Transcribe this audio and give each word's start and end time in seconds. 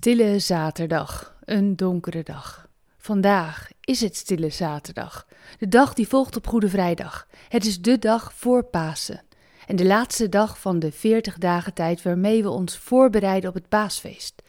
Stille 0.00 0.38
zaterdag, 0.38 1.34
een 1.44 1.76
donkere 1.76 2.22
dag. 2.22 2.68
Vandaag 2.98 3.70
is 3.80 4.00
het 4.00 4.16
Stille 4.16 4.50
Zaterdag, 4.50 5.26
de 5.58 5.68
dag 5.68 5.94
die 5.94 6.08
volgt 6.08 6.36
op 6.36 6.46
Goede 6.46 6.68
Vrijdag. 6.68 7.26
Het 7.48 7.66
is 7.66 7.80
de 7.80 7.98
dag 7.98 8.32
voor 8.34 8.64
Pasen 8.64 9.22
en 9.66 9.76
de 9.76 9.84
laatste 9.84 10.28
dag 10.28 10.60
van 10.60 10.78
de 10.78 10.92
40 10.92 11.38
dagen 11.38 11.74
tijd 11.74 12.02
waarmee 12.02 12.42
we 12.42 12.48
ons 12.48 12.78
voorbereiden 12.78 13.48
op 13.48 13.54
het 13.54 13.68
paasfeest. 13.68 14.42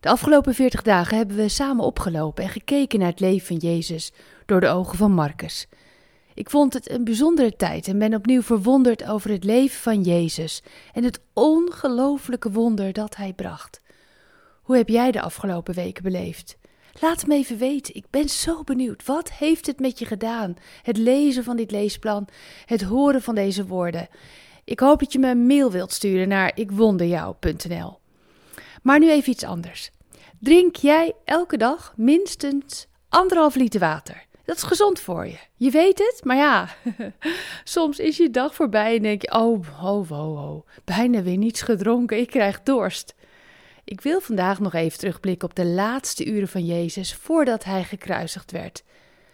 De 0.00 0.08
afgelopen 0.08 0.54
40 0.54 0.82
dagen 0.82 1.16
hebben 1.16 1.36
we 1.36 1.48
samen 1.48 1.84
opgelopen 1.84 2.44
en 2.44 2.50
gekeken 2.50 2.98
naar 2.98 3.10
het 3.10 3.20
leven 3.20 3.46
van 3.46 3.56
Jezus 3.56 4.12
door 4.46 4.60
de 4.60 4.68
ogen 4.68 4.98
van 4.98 5.12
Marcus. 5.12 5.66
Ik 6.34 6.50
vond 6.50 6.72
het 6.72 6.90
een 6.90 7.04
bijzondere 7.04 7.56
tijd 7.56 7.88
en 7.88 7.98
ben 7.98 8.14
opnieuw 8.14 8.42
verwonderd 8.42 9.04
over 9.04 9.30
het 9.30 9.44
leven 9.44 9.80
van 9.80 10.02
Jezus 10.02 10.62
en 10.92 11.04
het 11.04 11.20
ongelooflijke 11.32 12.50
wonder 12.50 12.92
dat 12.92 13.16
hij 13.16 13.32
bracht. 13.32 13.80
Hoe 14.68 14.76
heb 14.76 14.88
jij 14.88 15.10
de 15.10 15.20
afgelopen 15.20 15.74
weken 15.74 16.02
beleefd? 16.02 16.56
Laat 17.00 17.26
me 17.26 17.34
even 17.34 17.58
weten. 17.58 17.94
Ik 17.94 18.04
ben 18.10 18.28
zo 18.28 18.62
benieuwd. 18.64 19.04
Wat 19.04 19.32
heeft 19.32 19.66
het 19.66 19.80
met 19.80 19.98
je 19.98 20.04
gedaan? 20.04 20.56
Het 20.82 20.96
lezen 20.96 21.44
van 21.44 21.56
dit 21.56 21.70
leesplan, 21.70 22.28
het 22.64 22.82
horen 22.82 23.22
van 23.22 23.34
deze 23.34 23.66
woorden. 23.66 24.08
Ik 24.64 24.80
hoop 24.80 24.98
dat 25.00 25.12
je 25.12 25.18
me 25.18 25.30
een 25.30 25.46
mail 25.46 25.70
wilt 25.70 25.92
sturen 25.92 26.28
naar 26.28 26.52
ikwonderjou.nl. 26.54 27.98
Maar 28.82 28.98
nu 28.98 29.10
even 29.10 29.32
iets 29.32 29.44
anders. 29.44 29.90
Drink 30.38 30.76
jij 30.76 31.12
elke 31.24 31.56
dag 31.56 31.92
minstens 31.96 32.86
anderhalf 33.08 33.54
liter 33.54 33.80
water? 33.80 34.26
Dat 34.44 34.56
is 34.56 34.62
gezond 34.62 35.00
voor 35.00 35.26
je. 35.26 35.38
Je 35.56 35.70
weet 35.70 35.98
het, 35.98 36.20
maar 36.24 36.36
ja, 36.36 36.68
soms 37.64 37.98
is 37.98 38.16
je 38.16 38.30
dag 38.30 38.54
voorbij 38.54 38.96
en 38.96 39.02
denk 39.02 39.22
je: 39.22 39.32
oh, 39.32 39.82
oh, 39.82 40.10
oh, 40.10 40.50
oh, 40.50 40.66
bijna 40.84 41.22
weer 41.22 41.38
niets 41.38 41.62
gedronken, 41.62 42.18
ik 42.18 42.28
krijg 42.28 42.62
dorst. 42.62 43.16
Ik 43.88 44.00
wil 44.00 44.20
vandaag 44.20 44.60
nog 44.60 44.74
even 44.74 44.98
terugblikken 44.98 45.48
op 45.48 45.54
de 45.54 45.66
laatste 45.66 46.26
uren 46.26 46.48
van 46.48 46.64
Jezus 46.64 47.14
voordat 47.14 47.64
hij 47.64 47.84
gekruisigd 47.84 48.50
werd. 48.50 48.84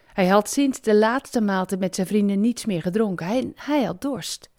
Hij 0.07 0.27
had 0.27 0.51
sinds 0.51 0.81
de 0.81 0.95
laatste 0.95 1.41
maaltijd 1.41 1.81
met 1.81 1.95
zijn 1.95 2.07
vrienden 2.07 2.41
niets 2.41 2.65
meer 2.65 2.83
gedronken. 2.83 3.53
Hij, 3.57 3.83
had 3.83 4.01
dorst. 4.01 4.51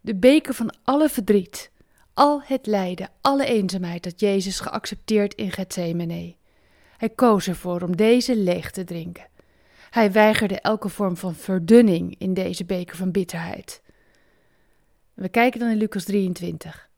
De 0.00 0.14
beker 0.14 0.54
van 0.54 0.74
alle 0.84 1.08
verdriet, 1.08 1.70
al 2.14 2.42
het 2.42 2.66
lijden, 2.66 3.10
alle 3.20 3.44
eenzaamheid 3.44 4.04
had 4.04 4.20
Jezus 4.20 4.60
geaccepteerd 4.60 5.34
in 5.34 5.50
Gethsemane. 5.50 6.34
Hij 6.96 7.08
koos 7.08 7.48
ervoor 7.48 7.82
om 7.82 7.96
deze 7.96 8.36
leeg 8.36 8.70
te 8.70 8.84
drinken. 8.84 9.28
Hij 9.90 10.12
weigerde 10.12 10.60
elke 10.60 10.88
vorm 10.88 11.16
van 11.16 11.34
verdunning 11.34 12.14
in 12.18 12.34
deze 12.34 12.64
beker 12.64 12.96
van 12.96 13.10
bitterheid. 13.10 13.82
We 15.14 15.28
kijken 15.28 15.60
dan 15.60 15.70
in 15.70 15.76
Lucas 15.76 16.04
23. 16.04 16.90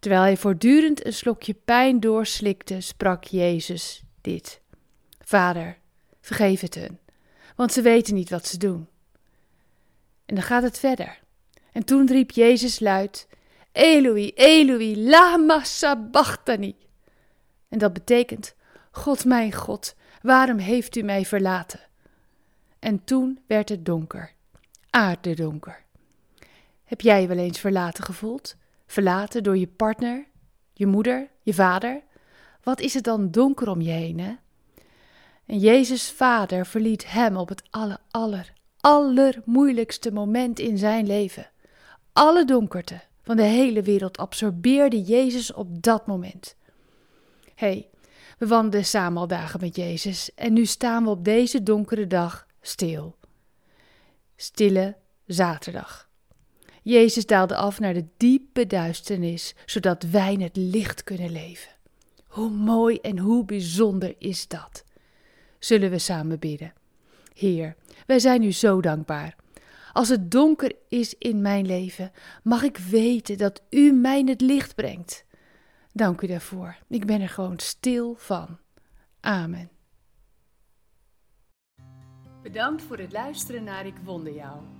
Terwijl 0.00 0.22
hij 0.22 0.36
voortdurend 0.36 1.06
een 1.06 1.12
slokje 1.12 1.54
pijn 1.54 2.00
doorslikte, 2.00 2.80
sprak 2.80 3.24
Jezus 3.24 4.02
dit: 4.20 4.60
Vader, 5.20 5.78
vergeef 6.20 6.60
het 6.60 6.74
hun, 6.74 6.98
want 7.56 7.72
ze 7.72 7.82
weten 7.82 8.14
niet 8.14 8.30
wat 8.30 8.46
ze 8.46 8.58
doen. 8.58 8.88
En 10.26 10.34
dan 10.34 10.44
gaat 10.44 10.62
het 10.62 10.78
verder. 10.78 11.18
En 11.72 11.84
toen 11.84 12.06
riep 12.06 12.30
Jezus 12.30 12.80
luid: 12.80 13.28
Eloi, 13.72 14.30
Eloi, 14.34 15.08
lama 15.08 15.64
sabachthani. 15.64 16.76
En 17.68 17.78
dat 17.78 17.92
betekent: 17.92 18.54
God, 18.90 19.24
mijn 19.24 19.52
God, 19.52 19.94
waarom 20.22 20.58
heeft 20.58 20.96
u 20.96 21.02
mij 21.02 21.24
verlaten? 21.24 21.80
En 22.78 23.04
toen 23.04 23.40
werd 23.46 23.68
het 23.68 23.84
donker, 23.84 24.32
aardedonker. 24.90 25.84
Heb 26.84 27.00
jij 27.00 27.20
je 27.20 27.26
wel 27.26 27.38
eens 27.38 27.60
verlaten 27.60 28.04
gevoeld? 28.04 28.56
Verlaten 28.90 29.42
door 29.42 29.56
je 29.56 29.66
partner, 29.66 30.26
je 30.72 30.86
moeder, 30.86 31.28
je 31.42 31.54
vader? 31.54 32.02
Wat 32.62 32.80
is 32.80 32.94
het 32.94 33.04
dan 33.04 33.30
donker 33.30 33.68
om 33.68 33.80
je 33.80 33.90
heen, 33.90 34.20
hè? 34.20 34.34
En 35.46 35.58
Jezus' 35.58 36.10
vader 36.10 36.66
verliet 36.66 37.12
hem 37.12 37.36
op 37.36 37.48
het 37.48 37.62
aller, 37.70 37.98
aller, 38.10 38.52
allermoeilijkste 38.80 40.12
moment 40.12 40.58
in 40.58 40.78
zijn 40.78 41.06
leven. 41.06 41.50
Alle 42.12 42.44
donkerte 42.44 43.00
van 43.22 43.36
de 43.36 43.42
hele 43.42 43.82
wereld 43.82 44.18
absorbeerde 44.18 45.02
Jezus 45.02 45.52
op 45.52 45.82
dat 45.82 46.06
moment. 46.06 46.56
Hé, 47.54 47.66
hey, 47.66 47.88
we 48.38 48.46
wandelden 48.46 48.84
samen 48.84 49.20
al 49.20 49.26
dagen 49.26 49.60
met 49.60 49.76
Jezus 49.76 50.34
en 50.34 50.52
nu 50.52 50.66
staan 50.66 51.04
we 51.04 51.10
op 51.10 51.24
deze 51.24 51.62
donkere 51.62 52.06
dag 52.06 52.46
stil. 52.60 53.16
Stille 54.36 54.96
zaterdag. 55.26 56.09
Jezus 56.82 57.26
daalde 57.26 57.56
af 57.56 57.80
naar 57.80 57.94
de 57.94 58.06
diepe 58.16 58.66
duisternis, 58.66 59.54
zodat 59.66 60.02
wij 60.02 60.32
in 60.32 60.40
het 60.40 60.56
licht 60.56 61.04
kunnen 61.04 61.32
leven. 61.32 61.72
Hoe 62.26 62.50
mooi 62.50 62.96
en 62.96 63.18
hoe 63.18 63.44
bijzonder 63.44 64.14
is 64.18 64.48
dat? 64.48 64.84
Zullen 65.58 65.90
we 65.90 65.98
samen 65.98 66.38
bidden? 66.38 66.72
Heer, 67.34 67.76
wij 68.06 68.18
zijn 68.18 68.42
u 68.42 68.52
zo 68.52 68.80
dankbaar. 68.80 69.36
Als 69.92 70.08
het 70.08 70.30
donker 70.30 70.72
is 70.88 71.14
in 71.18 71.40
mijn 71.40 71.66
leven, 71.66 72.12
mag 72.42 72.62
ik 72.62 72.76
weten 72.76 73.38
dat 73.38 73.62
u 73.70 73.92
mij 73.92 74.22
het 74.26 74.40
licht 74.40 74.74
brengt. 74.74 75.24
Dank 75.92 76.20
u 76.20 76.26
daarvoor. 76.26 76.76
Ik 76.88 77.06
ben 77.06 77.20
er 77.20 77.28
gewoon 77.28 77.58
stil 77.58 78.14
van. 78.18 78.58
Amen. 79.20 79.70
Bedankt 82.42 82.82
voor 82.82 82.98
het 82.98 83.12
luisteren 83.12 83.64
naar 83.64 83.86
Ik 83.86 83.96
Wonder 84.04 84.34
Jou. 84.34 84.79